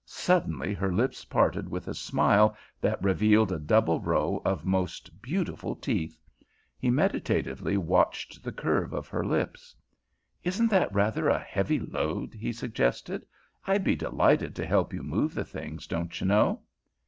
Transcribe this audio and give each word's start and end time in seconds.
Suddenly 0.03 0.73
her 0.73 0.91
lips 0.91 1.25
parted 1.25 1.69
with 1.69 1.87
a 1.87 1.93
smile 1.93 2.57
that 2.79 3.03
revealed 3.03 3.51
a 3.51 3.59
double 3.59 3.99
row 4.01 4.41
of 4.43 4.65
most 4.65 5.21
beautiful 5.21 5.75
teeth. 5.75 6.17
He 6.79 6.89
meditatively 6.89 7.77
watched 7.77 8.41
the 8.43 8.51
curve 8.51 8.93
of 8.93 9.07
her 9.09 9.23
lips. 9.23 9.75
"Isn't 10.43 10.69
that 10.71 10.91
rather 10.91 11.29
a 11.29 11.37
heavy 11.37 11.79
load?" 11.79 12.33
he 12.33 12.51
suggested. 12.51 13.27
"I'd 13.67 13.83
be 13.83 13.95
delighted 13.95 14.55
to 14.55 14.65
help 14.65 14.91
you 14.91 15.03
move 15.03 15.35
the 15.35 15.45
things, 15.45 15.85
don't 15.85 16.19
you 16.19 16.25
know." 16.25 16.61